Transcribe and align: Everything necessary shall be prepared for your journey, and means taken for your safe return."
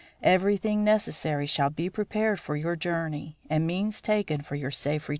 Everything 0.23 0.83
necessary 0.83 1.45
shall 1.45 1.69
be 1.69 1.87
prepared 1.87 2.39
for 2.39 2.55
your 2.55 2.75
journey, 2.75 3.37
and 3.51 3.67
means 3.67 4.01
taken 4.01 4.41
for 4.41 4.55
your 4.55 4.71
safe 4.71 5.03
return." 5.03 5.09